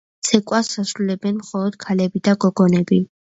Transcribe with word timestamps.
ცეკვას 0.27 0.71
ასრულებენ 0.83 1.37
მხოლოდ 1.41 1.77
ქალები 1.85 2.23
და 2.29 2.35
გოგონები. 2.47 3.01